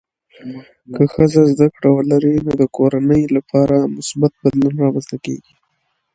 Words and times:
که 0.93 1.01
ښځه 1.13 1.41
زده 1.51 1.67
کړه 1.75 1.89
ولري، 1.97 2.35
نو 2.45 2.51
د 2.61 2.63
کورنۍ 2.77 3.23
لپاره 3.35 3.75
مثبت 3.95 4.31
بدلون 4.43 4.73
رامنځته 4.83 5.17
کېږي. 5.25 5.53